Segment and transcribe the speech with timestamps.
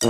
[0.00, 0.06] で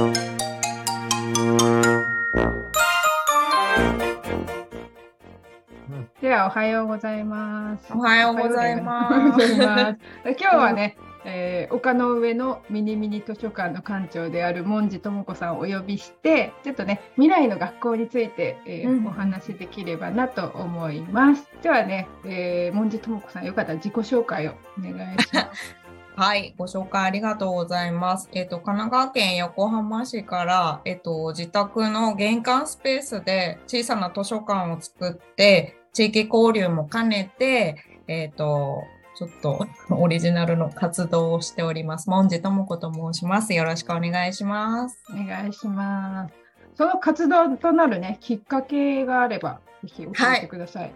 [6.30, 7.92] はおはようございます。
[7.92, 9.56] おはようございます。
[9.56, 9.98] ます
[10.38, 21.48] 今日はね、えー丘の上のミニミニ図書館の館長である門司智子さんをお呼びして、ちょっとね、未来の学校について、えーうんお話できればなと思います。
[21.64, 25.77] ではね、えー、門司智子さん、よかったら自己紹介をお願いします。
[26.21, 28.29] はい、ご紹介ありがとうございます。
[28.34, 38.83] えっ、と、神奈川県横浜市から、えっ、と、自宅の玄関スペースで小さな図書館を作って、地域交流も兼ねて、えっ、と、
[39.17, 42.11] ちょっとオリジナルの活動をしております。
[42.11, 43.55] 門司智子と申します。
[43.55, 45.02] よろしくお願いします。
[45.11, 46.35] お願いします。
[46.75, 50.93] その活動となるね、きっかけがあれば、ぜひ教えてください。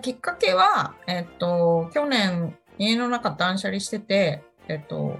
[0.00, 5.18] きっかけは、えっと、去年、家の中断捨離してて、えっと、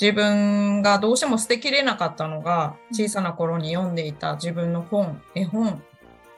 [0.00, 5.82] 自分がどうしても捨てきれなかったのが、小さな頃に読んでいた自分の本、絵本。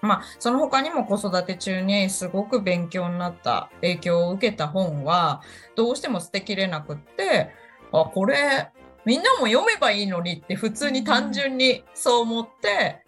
[0.02, 5.42] まあ、その他にも子育て中にすごく勉強になった、影響を受けた本は、
[5.76, 7.50] どうしても捨てきれなくって、
[7.92, 8.70] あ、これ、
[9.04, 13.02] みんなも読めばいいのにって普通に単純にそう思って、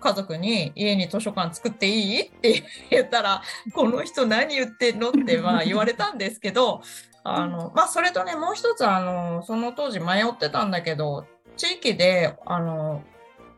[0.00, 2.22] 家族に家に図書館作っていい？
[2.22, 5.10] って言ったら、この人何言ってんの？
[5.10, 6.82] ってまあ言われたんですけど、
[7.24, 13.02] あの、まあそれとね、もう一つあの、その当時迷ってたんだけど、地域で、あの、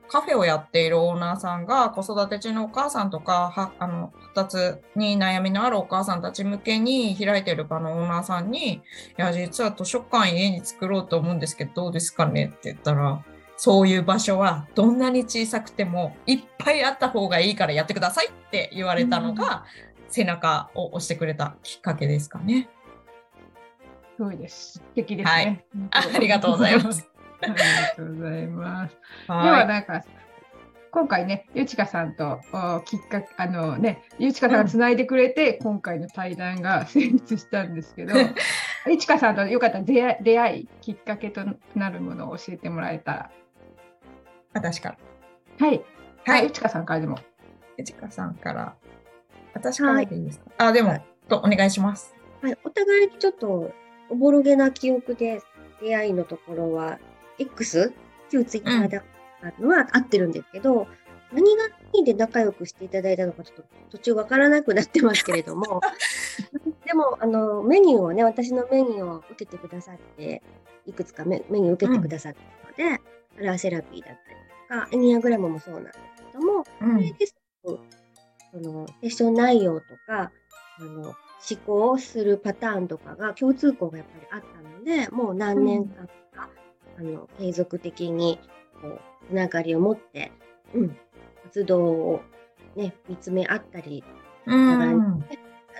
[0.08, 8.80] カフェをやっているオーナーさんが子育て中のお母さんとか、はあの、発達に悩みのあるお母さんたち向けに開いている場のオーナーさんに、い
[9.16, 13.24] や、実は図書館家に作ろうと思うんですけど、どうですかねって言ったら、
[13.56, 19.64] そういう場所はどんなに小さくてもいっぱいあった方がいいからやってくださいって言われたのが、
[20.08, 22.68] 背中を押してくれたきっかけですかね。
[24.16, 24.74] すごいです。
[24.74, 25.64] 素敵ですね。
[25.90, 27.08] あありがとうございます。
[27.40, 27.58] ありが
[27.96, 28.96] とうございます。
[29.26, 30.04] でははなんか
[30.90, 38.14] 今回ね、ゆちかさんとおきっかけあのね、ゆちかさんがつないでくれて、今回の対談が成立したんですけど、
[38.86, 41.42] ゆちかさんとよかったら出会い出会いきっかけと
[41.74, 43.12] なるものを教えてもらえた？
[43.12, 43.18] ら。
[43.24, 43.30] い。
[44.54, 44.96] 私か
[45.58, 45.66] ら。
[45.66, 45.82] はい。
[46.24, 46.50] はゆ。
[46.50, 47.18] ちかさんからでも。
[47.76, 48.76] えちかさんから。
[49.54, 52.14] 私からでいいですか、あ、でも、とお願いします。
[52.42, 53.72] はい、お互いちょっと
[54.10, 55.40] おぼろげな記憶で
[55.80, 56.98] 出会いのところは
[57.38, 57.92] X
[58.30, 59.02] 旧ツイッターだっ
[59.40, 60.86] たのは合ってるんですけど、
[61.32, 65.80] 何がいいで仲良くしていただいたのかちょっと途中わからなくなってますけれども。
[66.86, 70.42] でもあのメニューをね私のメニューを受けてくださって
[70.86, 72.98] いくつかメメニュー受けてくださったので、
[73.36, 74.18] カラーセラピーだっ
[74.68, 75.98] たりとかエニアグラムもそうなんです
[76.32, 77.80] けどもうそれですそ
[78.60, 80.30] のセッション内容とか
[80.78, 81.14] あの
[81.50, 86.48] 思考をするパターンとかが共通項がやっぱりあったのでもう何年間か、
[86.98, 88.38] あの継続的に
[88.80, 90.32] こうつながりを持って、
[90.74, 90.96] うん、
[91.44, 92.22] 活動を、
[92.76, 94.04] ね、見つめ合ったり
[94.46, 95.24] うん。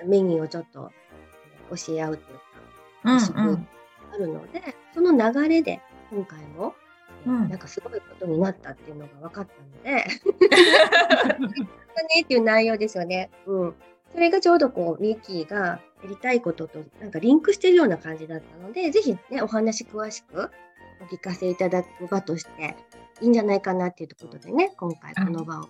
[0.06, 0.90] メニューをちょっと
[1.70, 3.40] 教え合うというかうん仕事
[4.12, 4.62] あるので、
[4.94, 6.84] その流れで今回も、えー
[7.26, 10.04] うんなんかすごいことになったっていうのが分かったので、 ね
[12.22, 13.30] っていう内容ですよね。
[13.46, 13.74] うん。
[14.14, 20.50] それがちょうどこう、ミッキーがやりたいこととなんかリンクしてるような感じだったので、ぜひね、お話詳しく
[21.02, 22.76] お聞かせいただく場として
[23.20, 25.68] いいんじゃないかなっていうことでね、今回この場を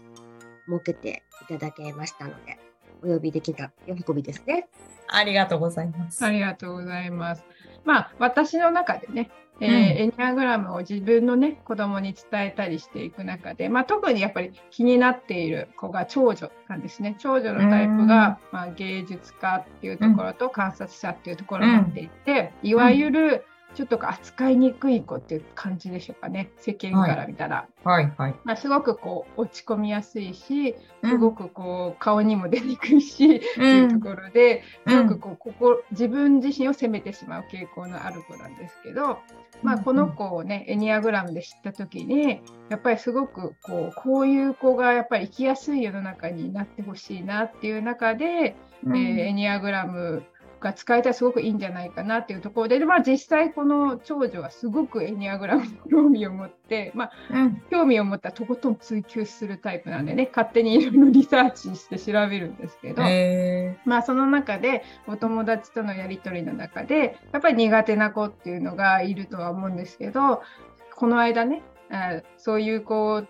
[0.68, 2.58] 設けていただけましたので、
[3.02, 4.68] お呼びできた喜びですね。
[5.08, 6.22] ありがとうございます。
[6.22, 7.44] ありがとうございます。
[7.84, 9.30] まあ、私の中でね、
[9.60, 9.74] えーうん。
[9.74, 17.16] エニアグラムを自分のね、子供に伝えたりしていく中で、まあ、特にやっぱり気になっている子が長女なんですね。
[17.18, 26.50] 長女のタイプが、まあ、芸術家っていうところと観察者っていうところになっていて、いわゆるちょっと扱いにくい子っていう感じでしょうかね。
[26.56, 27.66] 世間から見たら。
[27.82, 28.34] はいはい。
[28.44, 39.18] まあ、すごくこう落ち込みやすいし、すごくこう顔にも出にくいし、っていうところで、すごくこうここ自分自身を責めてしまう傾向のある子なんですけど、
[39.62, 50.22] まあ、この子をねエニアグラムで知った時にやっぱりすごくこうこういう子がやっぱり生きやすい世の中になってほしいなっていう中で、うんえーエニアグラム
[50.60, 63.02] が使えたらすごくいいんじゃないかなっていうところで、でまあ、実際この長女はすごくエニアグラムに興味を持って、まあ、うん興味を持ったらとことん追求するタイプなんでね勝手にいろいろリサーチして調べるんですけど。
[63.02, 70.42] えまあその中でお友達とのやり取りの中でやっぱり苦手な子っていうのがいるとは思うんですけど
[70.94, 73.24] この間ねあそういう子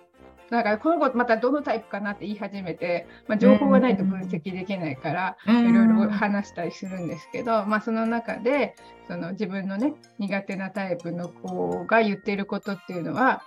[0.54, 8.74] なんかこの子またどのタイプかなって言い始めて、まあ、情報がないと分析できないからー、いろいろ話したりするんですけど、まあ、その中で
[9.08, 13.42] その自分のね苦手なタイプの子が言っていることっていうのは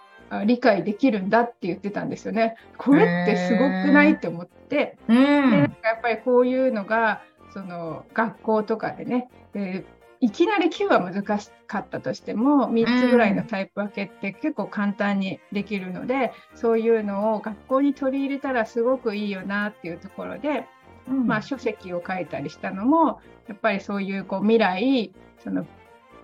[0.46, 2.58] 理解できるんだって言ってたんですよね。
[2.78, 7.22] これってすごくないって思って、うん、でなんかやっぱりこういうのが
[7.54, 20.66] その学校とかでね、えーいきなり9は難しかったとしても3つぐらいのタイプ分けって結構簡単にできるので、うん、そういうのを学校に取り入れたらすごくいいよなっていうところで、
[21.08, 25.12] うん、まあ、書籍を書いたりしたのもやっぱりそういうこう未来
[25.44, 25.66] その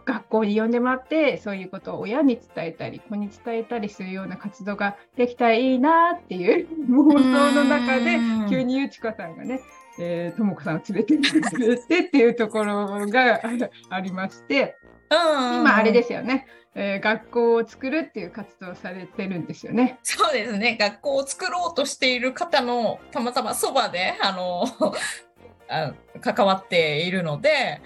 [0.06, 8.19] 学校に呼んでもらってそういうことを親に伝えたり子に伝えたりするような活動ができたらいいなっていう妄想の中で
[8.50, 9.62] 急にゆちかさんがね
[10.00, 13.42] えー、とも子さんを連れてくれてっていうところが
[13.90, 14.75] ありまして、
[15.10, 20.00] 今あれですよね、えー、学校を作るっていう活動をされてるんですよね。
[20.04, 20.78] そうですね。
[20.80, 24.66] 学校を作ろうとしている方のたまたまそばであの
[25.69, 27.81] あ関わっているので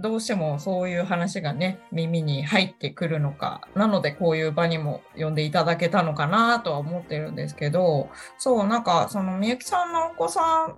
[0.00, 8.08] どうしてもそういう話がね、耳に入ってくるのか、なのでこういう場にも呼んでいただけたのかなとは思ってるんですけど、
[8.38, 10.76] そう、なんかそのみゆきさんのお子さん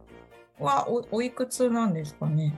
[0.63, 2.55] はおおいくつなんですかね？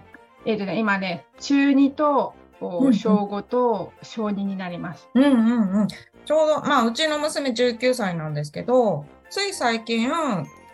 [0.46, 5.08] えっ、ー、とね、今ね、中2と小5と小2になります。
[5.14, 5.88] うんうんうん。
[5.88, 10.10] ちょうど、まあ、うちの娘19歳なんですけど、つい最近、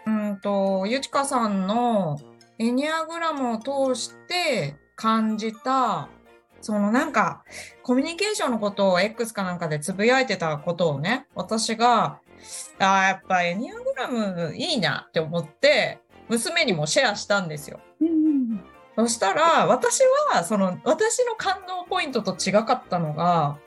[0.07, 2.21] うんと、ゆちかさんの
[2.59, 6.09] エニアグラムを通して感じた、
[6.61, 7.43] そのなんか、
[7.83, 12.21] コミュニケーションのことを X かなんかでつぶやいてたことをね、私が、
[12.79, 16.01] ああ、やっぱエニアグラムいいなって思って、
[16.31, 17.81] 娘にもシェアしたんですよ。
[18.97, 20.01] そしたら、私
[20.33, 23.59] は、その、私の感動ポイントと違かったのが、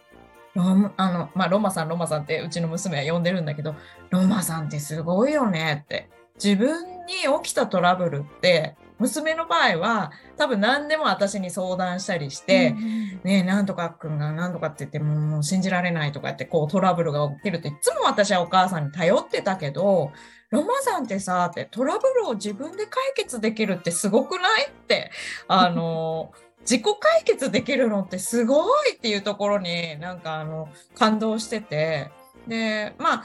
[0.55, 3.75] あの、まあ、ロマさん、ロマさんってうちの娘は呼んでるんだけど、
[4.11, 6.09] ロマさんってすごいよねって。
[6.41, 7.13] 自分に
[7.43, 20.11] 起きたトラブルって、娘の場合は多分何でも私に相談したりして、うん、ねえ、なんとかくんが何とかって言ってもう信じられないとかってこうトラブルが起きるといつも私はお母さんに頼ってたけど、
[20.53, 25.11] ロマさんってさ、ってトラブルを自分で解決できるってすごくないって、
[25.47, 32.11] あの、 自己解決できるのってすごいっていうところになんかあの感動してて、
[32.47, 33.23] で、まあ、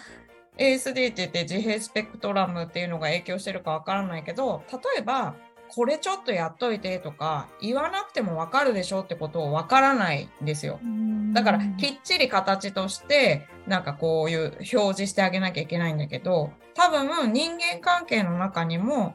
[0.59, 5.37] ASD って言って自閉スペクトラムっていうのが影響してるかわからないけど、例えば、
[5.69, 10.81] これちょっとやっといてとか言わなくてもわかるでしょってことをわからないんですよ。
[11.33, 19.15] だからきっちり形としてなんかこういう表示してあげなきゃいけないんだけど多分人間関係の中にも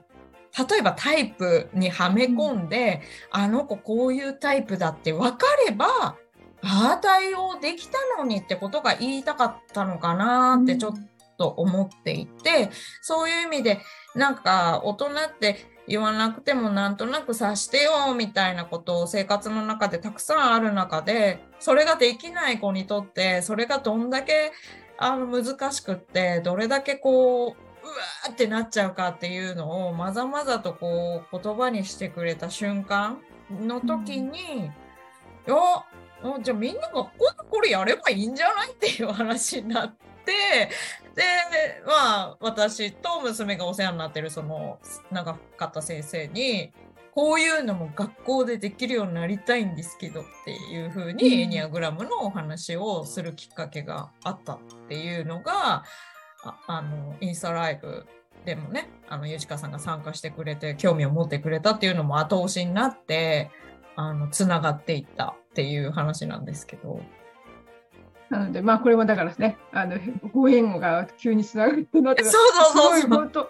[0.69, 3.01] 例えばタイプにはめ込んで、
[3.33, 6.15] うん、あの子こういうタイプだって分かればあ
[6.61, 10.93] あ対応できたのにってことが言いたかったのかなってちょっ
[11.37, 12.69] と思っていて、うん、
[13.01, 13.81] そういう意味で
[14.15, 24.51] なんか大人って言わなくてもなんとなく察してよみたいなことを生活の中でたくさんある中でそれができない子にとってそれがどんだけ
[24.97, 33.19] あの難しくってどれだけこううわーってなっちゃうかっていうのをまざまざとこう言葉にしてくれた瞬間
[33.51, 34.39] の時に、
[35.47, 35.55] うん、や
[36.41, 37.09] じゃあみんな学校で
[37.49, 38.71] これやればいいんじゃない？
[38.71, 40.69] っていう話になって、で、
[41.85, 44.79] まあ、私と娘がお世話になってる、その、
[45.11, 46.71] 長かった先生に、
[47.13, 54.59] こういうのも学校でできるようになりたいんですけどっていうふうにエニアグラムのお話をするきっかけがあったっ
[54.89, 55.83] ていうのが、
[56.43, 58.07] ああの、インスタライブ
[58.45, 63.51] でもね、あの、ゆちかさんが参加してくれて、興味を持ってくれたっていうのも後押しになって、
[63.95, 66.99] あの、つながっていったっていう話なんですけど。
[68.29, 69.97] なので、まあ、これもだからね、あの、
[70.31, 72.31] ご縁語が急につながってなって、そう
[72.73, 73.49] そうそう本当、ほん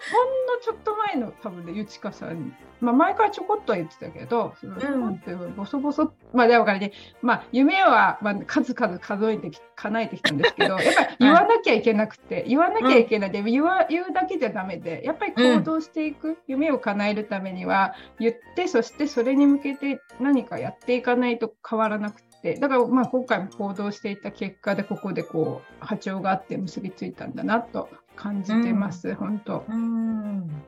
[0.62, 2.44] ちょっと前の多分ね、ゆちかさん。
[2.44, 13.30] に、まあ、前からちょこっとは言ってたけど、その、うん、ってボソボソ、まあ、でもからね、まあ、夢は、まあ、数々数えてき、叶えてきたんですけど、 やっぱり言わなきゃいけなくて、言わなきゃいけない。
[13.30, 29.64] で、言わ、言うだけじゃダメで、やっぱり行動していく、うん、夢を叶えるためには、言って、そしてそれに向けて何かやっていかないと変わらなくてだからまあ今回も行動していた結果でここでこう波長があって結びついたんだなと感じてます、うん、本当。
[29.66, 30.62] うん。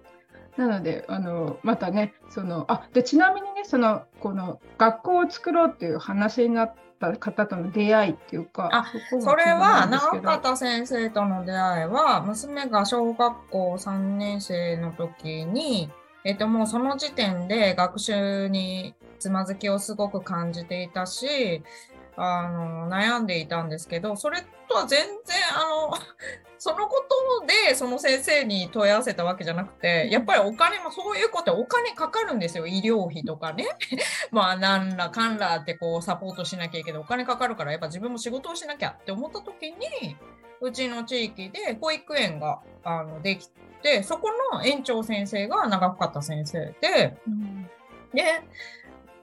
[0.57, 8.87] なのであのまたねそのあでちなみにねそのこの学校を作ろうっていう話になった方との出会いっていうかあ
[9.21, 15.91] それは直方先生との出会いは娘が小学校3年生の時に
[16.27, 21.63] えっと、もうその時点で学習につまずきをすごく感じていたし、
[22.17, 25.97] あの、悩んでいたんですけど、それとは全然、あの、
[26.59, 27.07] そのこ
[27.41, 32.67] とでその先生に問い合わせたわけじゃなくて、やっぱりお金もそういうことお金かかるんですよ。
[32.67, 33.67] 医療費とかね。
[34.33, 40.17] まあ、なんらかんらってこうサポートしなきゃいけないお金かかるから、やっぱ自分も仕事をしなきゃって思った時に、
[40.61, 43.51] うちの地域で保育園があのでき
[43.83, 47.71] て、そこの園長先生が長かった先生で、うん、
[48.15, 48.43] で、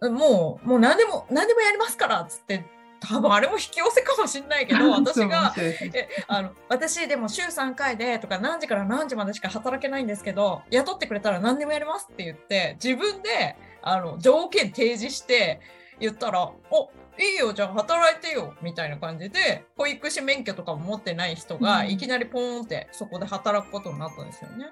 [0.10, 2.65] もう、もう何でも、何でもやりますからっつって、
[3.03, 15.60] 多分あれも引き寄せかもしれないけど 私がえあの私でも週3回でとか何時から何時までしか働けないんですけど雇ってくれたら何でもやりますって言って自分であの条件提示して
[16.00, 24.67] 言ったら「おいいよじゃあ働いてよ」みたいな感じで保育士免許とかも持ってない人がいきなりポーンってそこで働くことになったんですよね。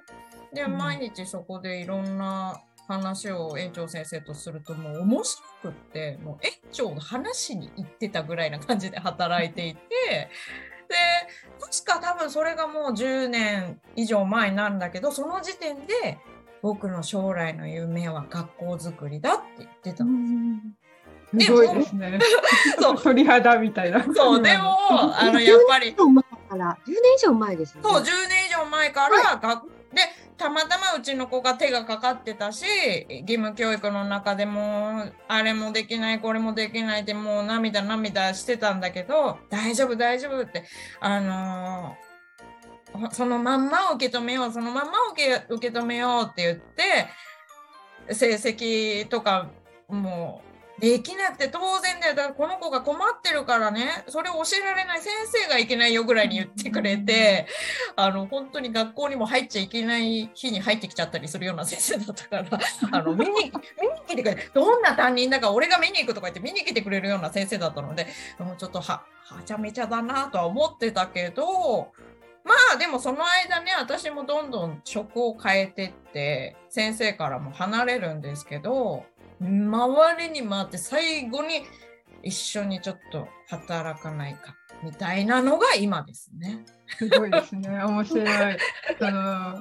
[0.53, 9.79] で毎日そこでいろんな話を園長先生とするともう面白くってもう園長の話に行ってたぐらいな感じで働いていて
[10.87, 10.95] で
[11.59, 16.19] 確か多分それがもう10年以上前になるんだけどその時点で
[16.61, 20.59] 僕の将来の夢は学校づくりだって言ってたん
[21.33, 21.45] です。
[21.45, 22.19] すごいですね。
[22.79, 23.01] そう。
[23.01, 24.03] 鳥肌みたいな。
[24.13, 24.77] そう、でも、
[25.17, 25.95] あの、やっぱり。
[25.95, 27.81] 10年以上前ですね。
[27.83, 29.80] そう、10年以上前から、はい、で、
[30.41, 32.65] たまたまうちの子が手がかかってたし
[33.07, 40.63] 義務教育の中でもあれもできないこれもできないってもう涙涙してたんだけど大丈夫大丈夫って
[40.99, 46.57] あのー、そのまんま受け止めようそのまんま受け受け止めようって言っ
[48.07, 49.51] て成績とか
[49.87, 50.50] もう
[50.81, 52.15] できなくて当然だよ。
[52.15, 57.45] だからこの子が困ってるからね、それを教えられない先生がいけないよぐらいに言ってくれて、
[57.95, 62.59] あの、本当に学校にも入っちゃいけない日に入ってきちゃったりするような先生だったから、
[62.99, 63.51] あの、見に、見に
[64.07, 68.07] 来てくれ、どんな担任だか俺が見に行くとか言って見に来てくれるような先生だったので、
[68.39, 71.91] もうちょっとは、はちゃめちゃだなとは思ってたけど、
[72.43, 79.05] まあでもその間ね、私もどんどん職を変えてって、先生からも離れるんですけど、
[79.41, 81.63] 周りに回って最後に
[82.23, 86.63] 一緒にちょっと働かないかみたいなのが今ですね。
[86.97, 87.69] すごいですね。
[87.83, 88.57] 面白い。
[88.99, 89.59] その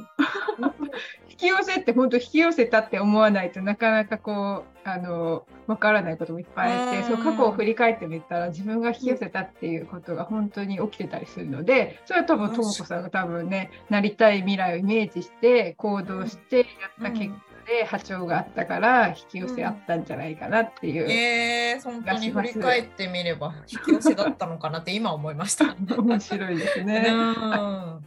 [1.29, 16.67] 引き寄せって本当引き寄せたって思わないとなかなかこうあのわからないこともいっぱいあって、そう過去を振り返ってみたら自分が引き寄せたっていうことが本当に起きてたりするので、それは多分ともこさんが多分ねなりたい未来をイメージして行動してやっ
[17.03, 25.77] た結果で波長があったから引き寄せあったんじゃないかなっていう、うん、えー、本当に振り返ってみれば引き寄せだったのかなって今思いました。
[25.97, 27.07] 面白いですね。
[27.09, 28.01] あ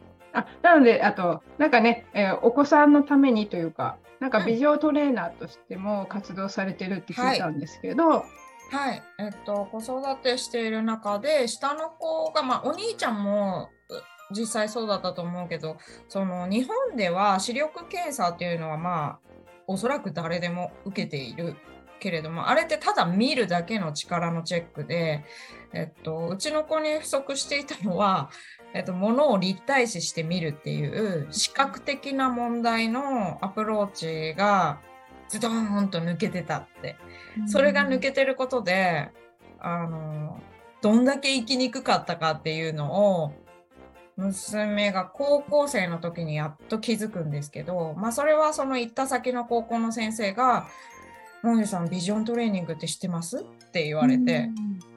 [0.63, 8.23] なのであとなんかね、えー、お子さんのためにというかなんか美女トレーナーとしても活動されてるって聞いたんですけど、はい。
[8.71, 13.69] はい、えっと、子育てしている中で、下の子が、まあ、お兄ちゃんも
[14.31, 15.77] 実際そうだったと思うけど、
[16.09, 19.32] その日本では視力検査っていうのは、まあ、
[19.67, 21.55] おそらく誰でも受けている
[21.99, 25.23] けれどもあれってただ見るだけの力のチェックで、
[25.73, 28.29] えっと、うちの子に不足していたのは、
[28.73, 34.79] えっと、物を立体視して見るっていう視覚的な問題のアプローチが
[35.29, 36.97] ズドーンと抜けてたって。
[37.47, 39.09] それが抜けてることで
[39.59, 40.39] あの
[40.81, 43.33] どんだけ生きにくかったかっていうのを
[44.17, 50.67] 娘が高校生の時にやっと気づくんですけど、まあそれはその行った先の高校の先生が、
[51.41, 53.39] モンデさんビジョントレーニングって知ってます？
[53.39, 54.49] って言われて、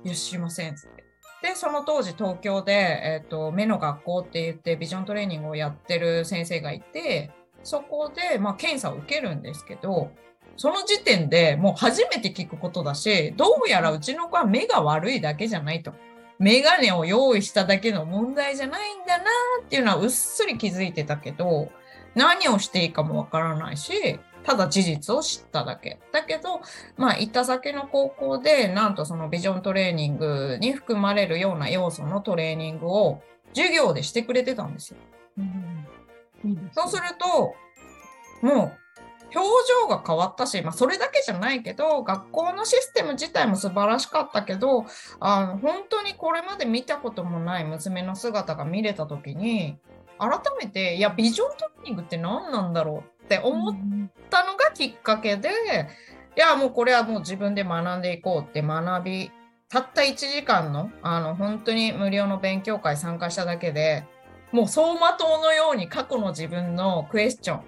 [0.05, 0.97] いや、知りませんって。
[1.43, 7.31] で、その当時東京で、えっ、ー、と、目の学校って言ってビジョントレーニングをやってる先生がいて、
[7.63, 10.11] そこで、まあ、検査を受けるんですけど、
[10.57, 15.93] その時点でもう初めて聞くことだし、どうやらうちの子は目が悪いだけじゃないと。
[16.39, 19.25] メガネを用意しただけの問題じゃないんだな
[19.65, 21.71] っていうのはうっすり気づいてたけど、
[22.15, 25.99] 何をしていいかもわからないし、ただ事実を知っただけ。
[26.13, 26.61] だけど、
[26.97, 33.23] まあ、行った先の高校で、なんとそのビジョントレーニングに含まれるような要素のトレーニングを
[33.55, 34.99] 授業でしてくれてたんですよ。
[35.39, 37.55] うん、そうすると、
[38.41, 38.73] もう
[39.35, 39.47] 表
[39.83, 44.87] 情が変わったし、まあ、それだけじゃないけど学校のシステム自体も素晴らしかったけど
[45.21, 49.79] あの本当にこれまで見たこともない娘の姿が見れた時に
[50.19, 53.77] 改めていやビジョントレーニングって何なんだろうって思っ
[54.31, 55.49] たのがきっかけで、
[56.37, 59.33] いやもうこれはもう自分で学んでいこうって学び
[59.69, 64.05] たった1時間のあの本当に無料の勉強会参加しただけで
[64.53, 67.61] もう走馬灯のように過去の自分のクエスチョン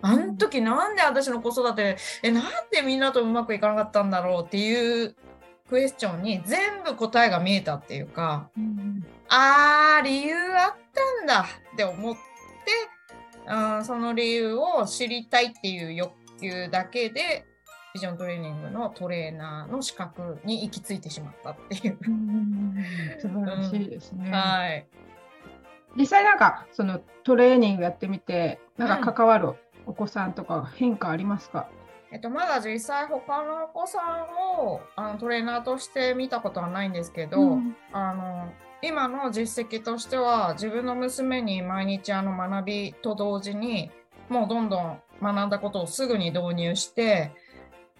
[0.00, 5.16] あの時なんで私の子育て、え、なんでみんなとうまくいかなかったんだろうっていう
[5.68, 12.20] クエスチョンに全部答えが見えたっていうか、うん、あー、理由あったんだって思って、
[13.46, 17.44] うん、その理由を知りたいっていう欲求だけで、
[17.94, 21.98] ビジョントレーニングのトレーナーの資格に行き着いてしまったっていう。
[23.20, 24.30] 素晴らしいですね。
[24.30, 24.86] はい。
[25.96, 29.54] 実際なんかそのトレーニングやってみてなんか関わる
[29.88, 31.66] お子さんとか変化ありますか、
[32.12, 38.52] えっと、まだ実際他のお子さんをあのトレーナーとして見たことはないんですけど、うん、あの
[38.82, 43.90] 今の実績としては自分の娘に毎日あの学びと同時に
[44.28, 47.32] もうどんどん学んだことをすぐに導入して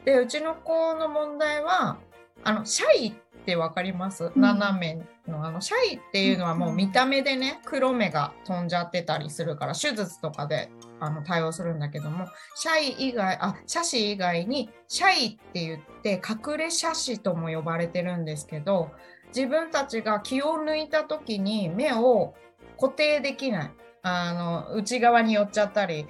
[0.04, 1.97] でうちの子の問題は
[2.45, 3.12] あのシャイっ
[3.49, 18.90] て分かります、うん、斜めのあのシャイっていうのはもう見た目でね黒目が飛んじゃってたりするから手術とかであの対応するんだけどもシャイ以外あシャシ以外にシャイって言って隠れシャシとも呼ばれてるんですけど
[19.35, 22.35] 自分たちが気を抜いた時に目を
[22.78, 23.71] 固定できない。
[24.02, 26.07] あの内側に寄っちゃったり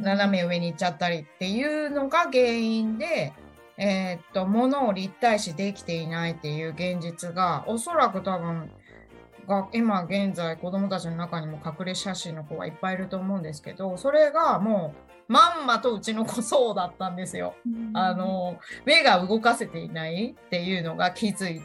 [0.00, 3.34] 斜め上に行っちゃったりっていうのが原因で、
[3.76, 8.70] えー、っと物を立体視できていないっていう現実がおそらく多分
[9.46, 14.94] が今現在子どもたちの中にも隠れ写真の子がいっぱいいると思うんですけどそれがも
[15.28, 17.54] うまんまとうちの子そうだったんですよ。
[17.94, 21.64] あの目が動かせていないっていうのが気づいて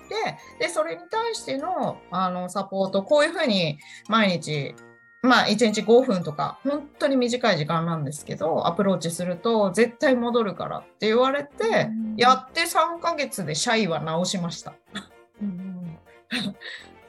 [0.60, 4.76] でそれに対してのあのサポートこういうふうに毎日
[5.22, 14.74] まあ1日5分とか本当に短い時間なんですけどアプローチすると絶対戻るからって言われてやって3ヶ月でシャイは直しました。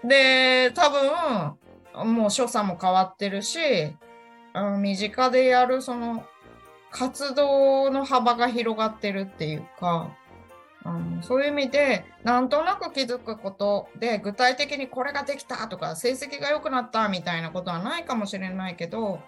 [0.03, 3.59] で多分もう所作も変わってるし
[4.79, 6.25] 身近でやるその
[6.91, 10.11] 活動の幅が広がってるっていうか
[10.85, 19.21] うん、そういう意味でなんとなく気づくことで具体的にこれができたとか成績が良くなったみたいなことはないかもしれないけど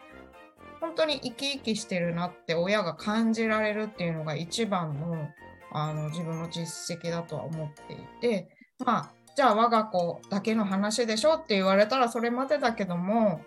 [0.80, 5.28] 本当に生き生きしてるなって親が感じられるっていうのが一番の
[5.74, 8.48] あの自分の実績だとは思っていて
[8.84, 13.40] まあじゃあ我が子だけの話でしょって言われたらそれまでだけども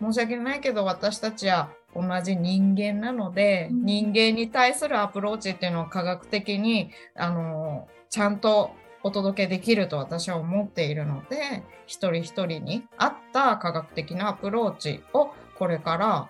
[0.00, 16.28] 申し訳ないけど私たちは同じ人間なので、うん、人間に対するアプローチっていうのを科学的にあのちゃんとお届けできると私は思っているので一人一人に合った科学的なアプローチをこれから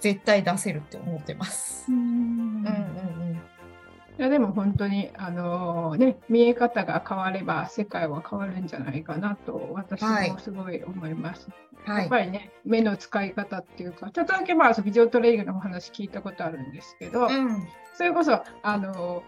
[0.00, 1.86] 絶対出せるって思ってます。
[1.88, 1.96] うん。
[1.96, 2.68] うんう
[3.04, 3.07] ん
[4.18, 11.48] いやでも本当にあのー、ね見え方が変われば世界は変わるんじゃないかなと私もすごい思います。
[11.84, 12.00] はい。
[12.00, 19.22] やっぱりね、目の使い方っていうか、ちょっとだけまあビデオトレーニングのお話聞いたことあるんですけど、うん、それこそあの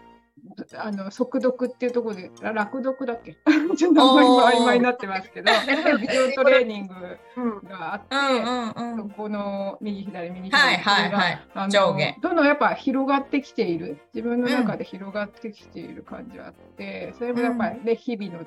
[0.75, 3.37] あの速読っていうところで落読だっけ？
[3.77, 5.51] ちょっと曖昧になってますけど
[5.99, 8.91] ビデオトレーニングがあって、うん。
[8.93, 11.11] うん、そこの右左右左はいはい
[11.53, 12.15] はい、上下。
[12.21, 13.99] どんどんやっぱ広がってきている。
[14.13, 18.45] 自分の中で広がってきている感じがあって、それもやっぱりね、日々の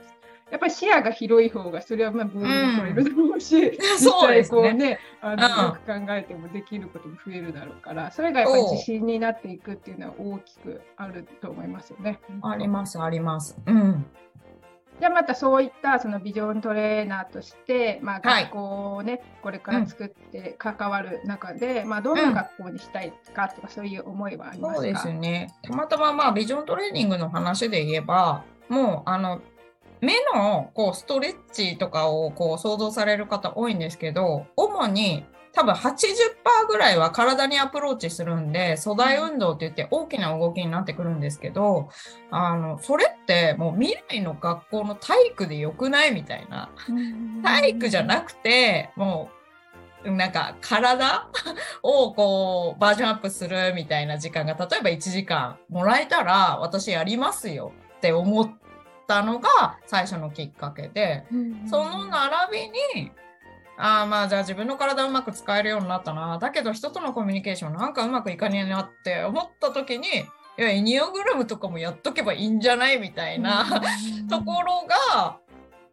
[0.51, 12.21] やっぱり視野が広い方がそれはまあボールも取れるだろうし、うん、実際こうね、ね、あの、よく考えてもできることも増えるだろうからそれがやっぱり自信になっていくっていうのは大きくあると思いますよね。
[12.43, 13.57] ありますあります。
[13.67, 14.07] うん。
[15.01, 25.53] じゃあまたそういったそのビジョントレーナーとして、まあ、学校をね、はい、これから作って関わる中で、うん、まあ、どんな学校にしたいかとか、そういう思いはありますか、そうですね。
[25.63, 29.41] たまたままあビジョントレーニングの話で言えばもうあの
[30.01, 35.97] 目のこうストレッチとかをこう想像される方多いんですけど主に多分80%
[36.69, 41.89] ぐらいは体にアプローチするんで素材運動って言って大きな動きになってくるんですけど
[42.31, 46.71] あのそれってもう未来の学校の体育でよくないみたいな。
[47.43, 49.31] 体育じゃなくても
[50.05, 51.29] うなんか体
[51.83, 58.51] をこうバージョンアップするみたいな時間が例えば1時間もらえたら私やりますよって思っ
[59.07, 61.25] たのが最初のきっかけで、
[61.69, 63.13] その並びに
[63.77, 66.39] ああまあじゃあ自分の体うまく使えるようになったな。
[66.39, 73.65] だけど人とのコミュニケーションなんかうまくいかねえなって思った時にいやエニオグラムとかもやっとけばいいんじゃないみたいな
[74.31, 75.39] ところが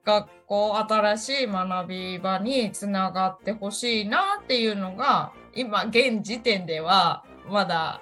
[0.05, 8.01] 学校新しい学び場につながってほしいなっていうのが今現時点ではまだ、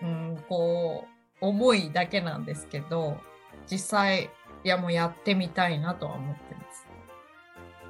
[0.00, 1.04] うん、こ
[1.42, 3.18] う思いだけなんですけど
[3.70, 4.30] 実際
[4.66, 6.86] いやもうやってみたいなとは思ってます。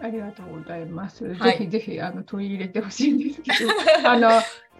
[0.03, 1.25] ありがとうございます。
[1.33, 3.71] はい、ぜひぜひあの取り入れてほしいんですけど、
[4.11, 4.29] あの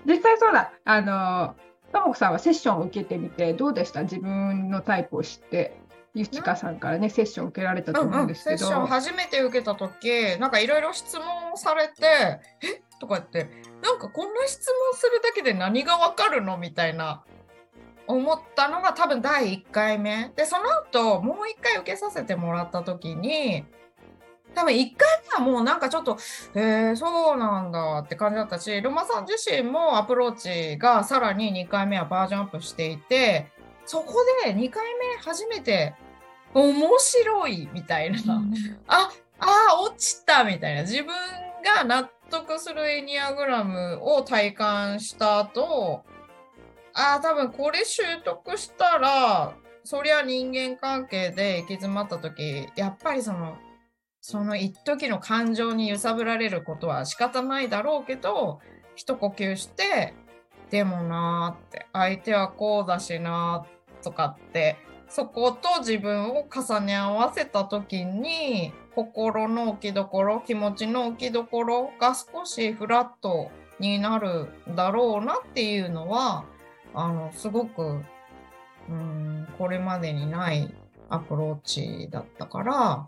[0.05, 1.57] 実際そうだ、あの
[1.95, 4.03] ともこさんはセッションを受けてみてどうでした？
[4.03, 5.81] 自分のタイプを知って。
[6.15, 11.25] ゆちかさんからね、セッション受けられたと思うんですけど、うんうん、セッション初めて受けた時なんかいろいろ質問
[11.57, 11.95] されて
[12.65, 12.83] 「え？
[13.01, 13.51] とか言って
[13.83, 16.57] なんかこんな質問するだけで何がわかるの？
[16.57, 17.23] みたいな
[18.07, 20.33] 思ったのが多分第1回目。
[20.37, 23.65] でその後もう1回受けさせてもらった時に
[24.57, 26.17] 多分1回目はもうなんかちょっと、
[26.55, 33.51] えー、そうなんだって感じだったし、ロマさん自身もアプローチがさらに2回目はバージョンアップしていて、
[33.85, 34.15] そこ
[34.45, 35.95] で2回目初めて
[36.55, 38.55] 面白いみたいな、うん、
[38.89, 40.83] ああ落ちたみたいな。
[40.83, 41.09] 自分
[41.63, 46.03] が納得するエニアグラムを体感した後
[46.99, 49.55] ああ多分これ習得したら
[49.85, 53.57] そりゃ人間関係で行き詰まった時やっぱりその
[54.23, 58.61] その一時の感情に揺さぶられることは仕方ないだろうけど
[58.97, 60.15] 一呼吸して
[60.71, 63.67] でもなーって相手はこうだしな
[64.03, 64.77] とかって
[65.09, 76.45] そこと自分を重ね合わせた時に心の置きどころ気持ちの置きどころが少しフラットになるだろうなっていうのは
[76.97, 78.01] あのすごく
[78.89, 80.75] うんこれまでにない
[81.09, 83.07] アプローチだったから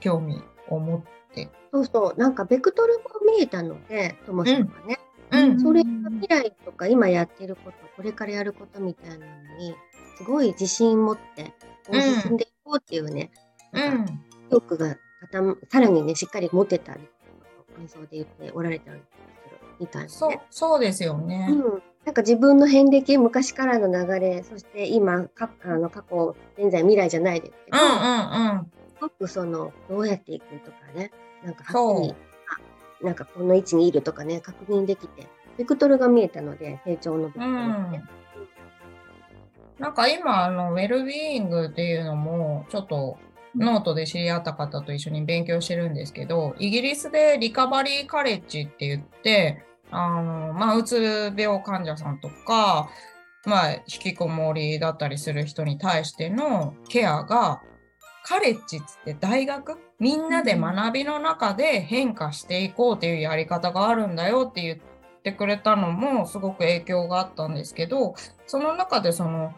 [0.00, 1.00] 興味を持っ
[1.34, 1.50] て。
[1.72, 2.18] そうそう。
[2.18, 3.04] なんかベクトルも
[3.36, 4.98] 見えたのでともさんがね、
[5.30, 9.74] うん、それが未来とか今やってることこれからやることみたいなのに
[10.16, 11.52] すごい自信持って
[12.22, 13.30] 進んでいこうっていうね、
[13.72, 14.16] うん、なんか意
[14.52, 14.96] 欲が
[15.70, 17.00] さらにねしっかり持てたり
[17.74, 19.10] 感想で言っておられたんです
[19.44, 31.10] けどみたいな、ね、そうそうですよね、うん、なんか自分の遍歴昔からの流れそして今かあの過去現在未来じゃないですけど、うんうんうん、すごくそのどうやっていくとかね
[31.44, 32.14] なんかはっきり
[33.02, 35.26] なんかこの位置にいるとかね確認できて
[35.58, 37.50] ベクトルが見えたので成長のベクトルっ
[37.90, 37.96] て。
[37.96, 38.08] うん。
[39.78, 43.18] なんか今、あの、ウェルビーイングっていうのも、ちょっと
[43.54, 52.90] ノートで知り合った方と一緒に勉強してるんですけど、イギリスでリカバリーカレッジって言って、あの、まあ、うつ病患者さんとか、
[53.44, 57.62] まあ、引きこもりだったりする人に対してのケアが、
[58.24, 64.78] カレッジって大学みんなで学びの中で変化していこうっていうやり方があるんだよって言っ
[65.22, 68.14] てくれたのもすごく影響があったんですけど、
[68.46, 69.54] その中でその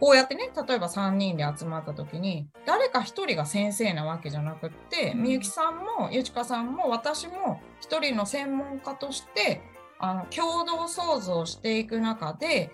[0.00, 9.60] こうやってね、例えば3人で集まった時に、誰か1人が先生なわけじゃなくって、みゆきさんも、ゆちかさんも、私も1人の専門家として、
[9.98, 12.72] あの、共同創造していく中で、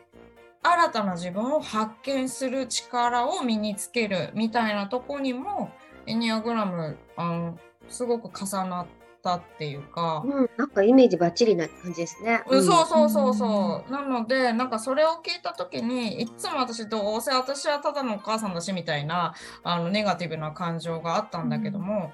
[0.62, 5.72] 新たな自分を発見する力を身につけるみたいなとこにも、
[6.06, 7.58] エニアグラム、あの、
[7.88, 8.86] すごく重なっ
[9.26, 19.34] ったっていうか、うん、なんかイメージばっちりな感じですね、うん、そうそうそうそう、なのでなんかそれを聞いた時にいつも私どうせ私はただのお母さんだしみたいな
[19.64, 22.10] あのネガティブな感情があったんだけども、うん、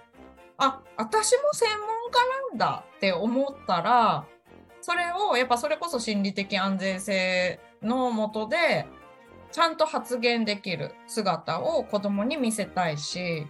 [0.57, 4.25] あ私も専門家なんだって思ったら
[4.81, 8.87] それをやっぱそれこそ心理的安全性のもとで
[9.53, 13.46] ちゃんと発言できる姿を子供に見せたいし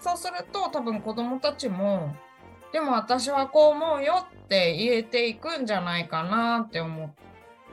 [0.00, 2.14] そうすると多分子供たちも
[2.76, 7.10] でも私はこう思うよって言えていくんじゃないかなって思っ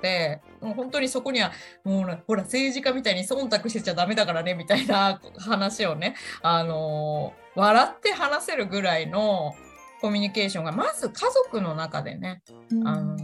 [0.01, 0.41] て。
[0.61, 1.51] もう本当にそこには
[1.85, 9.53] もうほら政治家みたいに忖度してちゃダメだからねみたいな話をねあのー、笑って話せるぐらいの
[10.01, 13.17] コミュニケーションがまず家族の中でね、うん、あの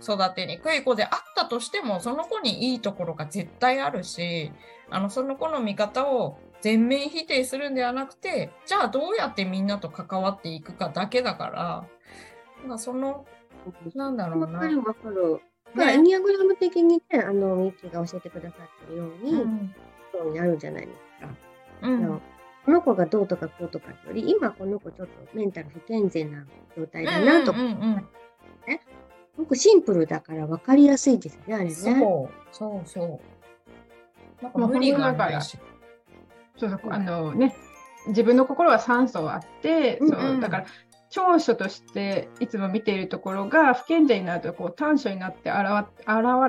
[0.00, 4.50] ー、育てにくい子であったとしてもその子にいいところが絶対あるし
[4.88, 11.86] あのその子の見方を全面否定するんではなくてじゃあどうやってみんなと関わっていくかだけだから
[12.62, 13.26] なんかその
[13.94, 14.58] なんだろうな。
[14.58, 15.40] わかるわかる。
[15.74, 19.74] ね、エニアグラム的にね、あの、ミッキーが教えてくださってるように、うん、
[20.12, 21.32] そうになるんじゃないですか。
[21.82, 22.20] うん、
[22.64, 26.44] この子がどうとかこうとかより、今この子ちょっとメンタル不健全な
[26.76, 28.04] 状態だなとか、ね。
[29.36, 31.70] すごくシンプルだから分かりやすいですね、あれね。
[31.70, 33.20] そう、そうそ
[34.40, 34.42] う。
[34.42, 35.56] なんか無理がないし。
[36.60, 37.56] そうそうあのね
[38.06, 40.66] 自分の心は酸素あって、うんうん、そうだから
[41.10, 45.60] 長所としていつも見ているところが不健全になるとこう短所になって現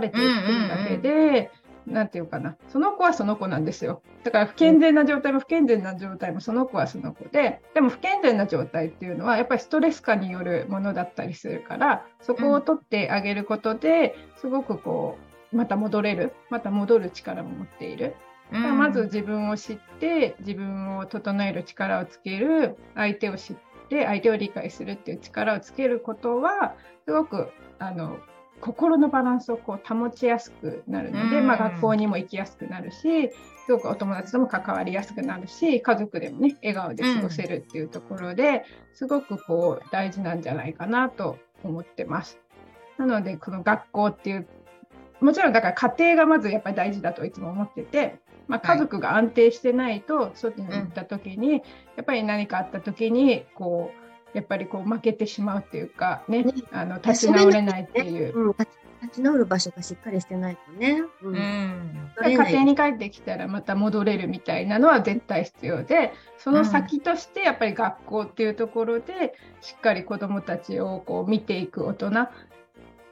[0.02, 1.48] れていくるだけで、うんうんうん
[1.86, 4.02] なんていうかな、その子はその子なんですよ。
[4.24, 15.18] だから不健全な状態も不健全な状態もその子はその子で、でも不健全な状態っていうのはやっぱりストレス化によるものだったりするから、そこを取ってあげることで、すごくこ
[15.52, 18.16] う、また戻れる、また戻る力も持っている。
[18.52, 23.56] まず自分を知って自分を整える力をつける相手を知っ
[23.90, 28.18] て相手を理解するっていう力をつけることはすごくあの
[28.60, 33.32] 心のバランスをこう保ちやすくなるので、まあ、学校にも行きやすくなるし
[33.66, 42.40] すごくお友達とも関わりやすくなるし家族でもね笑顔で過ごせるっていうところで、すごくこう大事なんじゃないかなと思ってます。
[42.98, 44.48] なのでこの学校っていう
[45.22, 48.20] もちろんだから家庭がまずやっぱり大事だといつも思ってて
[48.52, 51.60] まあ、家族が安定してないと外に行った時に、や
[52.02, 53.92] っぱり何かあった時にこ
[54.34, 56.54] うやっぱりこう負けてしまうっていうかね、ね。
[56.74, 58.38] あの立ち直れないっていう。
[58.38, 58.56] うん、
[59.02, 61.02] 立ち直る場所がしっかりしてないとね。
[61.22, 61.36] ううん。
[61.36, 62.12] ん。
[62.18, 72.10] 取れない家庭に帰ってきたらまた戻れるみたいなのは絶対必要でその先としてやっぱり学校っていうところでしっかり子どもたちをこう見ていく大人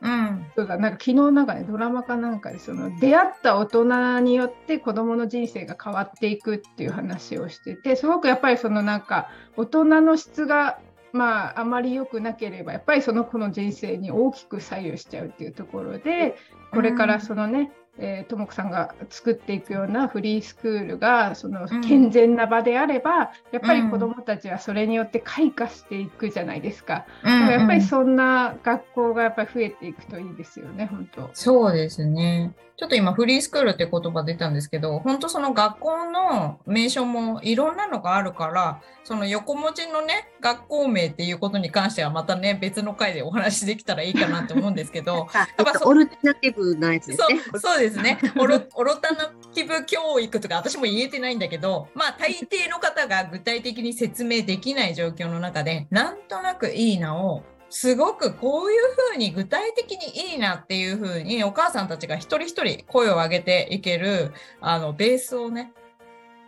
[0.02, 0.46] うん。
[0.56, 10.80] そうだなんか昨日なんかねドラマかなんかでその出会った大人によって子どもの人生が変わっていくっていう話をしててすごくやっぱりそのなんか大人の質が
[11.12, 16.38] まああまり良くなければやっぱりその子の人生に大きく左右しちゃうっていうところで
[16.72, 27.06] これからそのね、えーともこさんが作っていくようなフリースクールがそのうん健全な場であれば、やっぱり子どもたちはそれによって開花していくじゃないですか。
[27.24, 31.30] だからやっぱりそんな学校がやっぱり増えていくといいですよね、本当。
[31.34, 32.54] そうですね。
[32.80, 47.40] ちょっと今フリースクールって言葉出たんですけど、本当その学校の名称もいろんなのがあるから、その横文字のね、学校名っていうことに関してはまたね、別の回でお話しできたらいいかなと思うんですけど、 あやっぱそオルタナティブなやつですね。
[47.52, 48.20] そうそうですね。
[48.38, 58.80] オロオロタナティブ教育とか私も言えてないんだけど、まあ大抵の方が具体的に説明できない状況の中で、なんとなくいいなを、すごくこういう
[59.12, 65.74] ふうに具体的にいいなっていうふうにお母さんたちが一人一人声を上げていけるあのベースをね、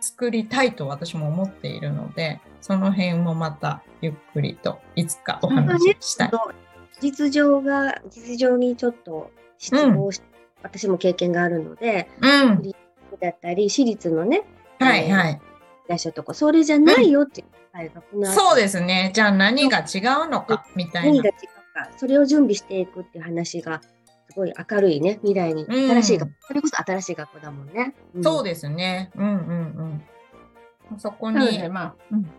[0.00, 6.30] 作りたいと私も思っているので、その辺もまたゆっくりといつかお話ししたい。
[7.00, 10.20] 実情が、実情にちょっと失望し、
[10.62, 12.62] 私も経験があるので、うん。
[13.20, 14.44] だったり、私立のね、
[14.78, 15.32] はいはい。
[15.32, 19.10] いらっしゃるとこ、それじゃないよっていう会がこの後そうですね。
[19.14, 21.28] じゃあ何が違うのかみたいな何が。
[21.30, 23.80] 違うか、それを準備していくっていう話が、
[24.28, 27.94] すごい明るいね、未来に、うん新しい学校、それこそ新しい学校だもんね。
[28.22, 29.10] そうでですね。
[29.16, 30.02] うんうん
[30.90, 30.98] うん。
[30.98, 32.30] そこになので、、まあ、うん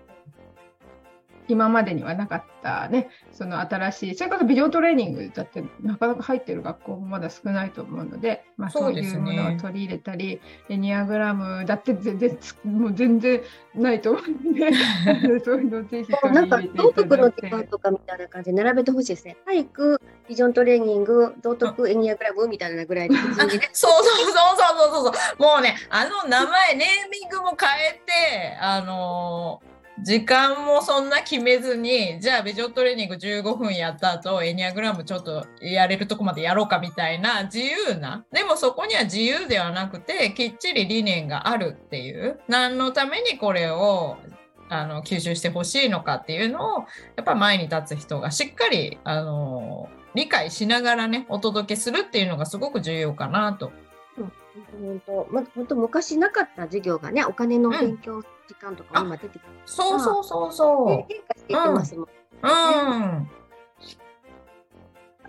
[1.54, 13.42] 今までにはなかったね、その新しい、それこそビデオトレーニングだってなかなか入ってる学校もまだ少ないと思うので、まあ、そそうういうものを取り入れたり、エニアグラムだって全然つ、もう全然
[13.76, 14.72] ないと思うんで、
[15.46, 17.68] そういうのをぜひ取り道いただい徳の時間て。
[17.68, 19.38] とかみたいな感じで並べてほしいですね。
[19.46, 23.70] 体育、ビジョントレーニング、道徳、エニアグラムみたいなぐらいで普通にね。
[23.74, 25.42] そうそうそうそうそうそう。
[25.42, 38.26] もうね、あの名前、ネーミングも変えて、あのー時間もそんな決めずに、じゃあビジョントレーニング15分やった後、エニアグラムちょっとやれるとこまでやろうかみたいな自由な。
[38.32, 42.40] でもそこには自由ではなくて、きっちり理念があるっていう。
[42.48, 44.18] 何のためにこれを
[44.70, 46.80] あの吸収してほしいのかっていうのを、
[47.16, 53.72] やっぱ前に立つ人がしっかり、あのー理解しながらね、お届けするっていうのがすごく重要かなと
[54.72, 62.06] 本当、まあ、本当昔なかった授業がね、お金の勉強時間とか今出てきて、そうそうそうそね変化していってますもん。
[62.06, 62.10] う。
[62.42, 62.48] う
[63.20, 63.30] ん。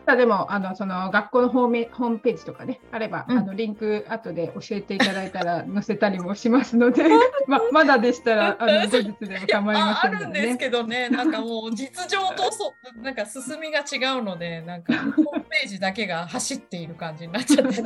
[0.05, 7.05] ただでもあのその学校のホームホームページとかねあれば、うんあのリンク後で教えていただいたら載せたりもしますので、
[7.49, 10.57] ままだでしたらあの 後日でも構いまああるんですせんのでね。
[10.59, 17.83] けどね、 なんかもう実情とそうなんか進みが違うので、なんかホームページだけが走っている感じになっちゃって。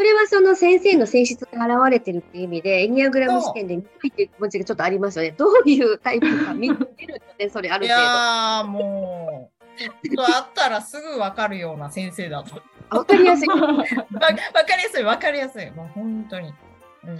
[0.00, 5.34] それはその先生の性質が現れてるっていう意味で、エニアグラム試験で見たいっていう気持ちがちょっとありますよね。
[5.36, 6.84] どういうタイプか見ると
[7.38, 8.06] ね、それあるい程度。
[8.06, 12.62] やーもう、ちょっとあったらすぐ分かるような先生だと。
[12.88, 13.48] あ わかりやすい。
[13.50, 15.70] わわかりやすい、分かりやすい。
[15.72, 16.54] もう本当に。
[17.04, 17.18] うん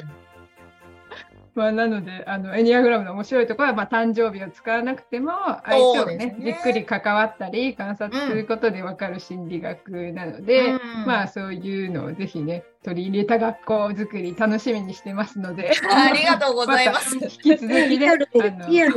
[1.55, 5.33] まあ、なのであのエニアグラムの面白いところは、まあ、誕生日を使わなくても
[5.65, 17.15] 相手をねねじっくり関わったり観察することで分かる心理学なので、うんまあそういうのをぜひね取り入れた学校づくり楽しみにしてますのでありがとうございます。
[17.17, 18.29] また引き続きねリアル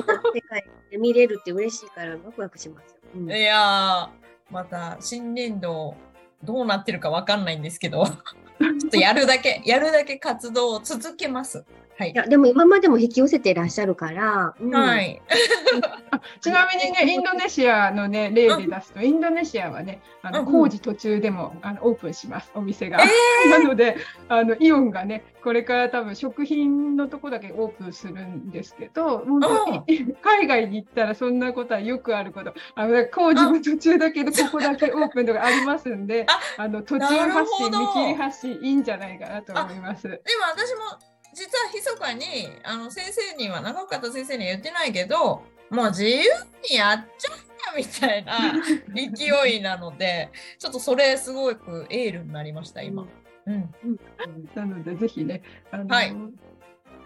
[0.05, 2.97] な世界で見れるって嬉しいからワクワクしますよ。
[3.15, 5.95] うんいやー、また新年度
[6.43, 11.65] どうなってるかわかんないんですけど、 ちょっとやるだけ、やるだけ活動を続けます。
[11.97, 12.11] はい。
[12.11, 12.13] い。
[12.15, 14.75] やでも今までも引き寄せていらっしゃるから、うん。
[14.75, 15.21] はい。
[16.11, 22.99] あ ちなみにね、インドネシアのね、例で出すと、インドネシアはね、あの工事途中でもあのオープンします、お店が。
[23.49, 23.97] なので
[24.29, 29.83] あの、イオンがね、これから多分食品のとこだけオープンするんですけど、本当に
[30.21, 36.25] 海外に行ったらそんなことはよくあること、あの工事も途中だけど、ここだけオープンとかありますんで、
[36.57, 40.07] あの途中発信、見切り発信いいんじゃないかなと思います。
[40.07, 40.19] でも
[40.55, 46.23] 私も実は密かにあの先生には長岡先生には言ってないけどもう自由
[46.69, 48.53] にやっちゃったみたいな
[48.93, 53.07] 勢いなのでちょっとそれすごくエールになりました今。
[53.45, 53.99] うん、うん。
[54.55, 56.15] なので、ぜひね、あのはい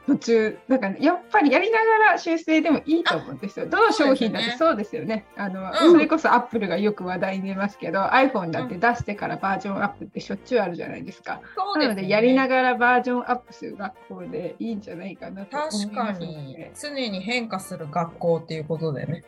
[0.07, 3.67] 途中、なんか、ね、やっぱりやりながら修正でもいいと思うんですよ。
[3.67, 5.25] どの商品だってそうですよね。
[5.35, 11.41] あの、うん、それこそアップルがよく話題に出ますけど、iPhone だって出してからバージョンアップってしょっちゅうあるじゃないですか。
[11.75, 19.25] うん、なので、やりながらバージョンアップする学校でいいんじゃないかなと思い確かに、常に変化する学校っていうことでね。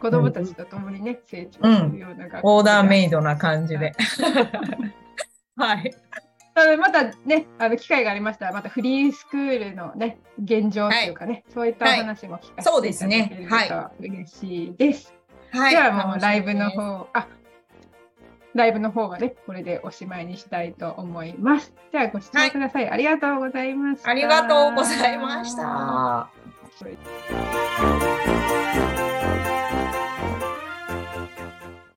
[0.00, 3.94] 子供たちと共にね、成長するような学校、オーダーメイドな感じで。
[5.56, 5.92] はい。
[6.76, 15.14] またね、あの機会がありましたら、またフリースクールのね、現状というかね、はい、そういったお話も聞かせていただけると嬉しいです。
[15.52, 17.26] はい、ではもうライブの方、あ、
[18.54, 21.72] ライブの方はね、これでおしまいにしたいと思います。
[21.92, 22.84] ではご視聴ください。
[22.84, 24.10] はい、ありがとうございました。
[24.10, 26.30] ありがとうございました。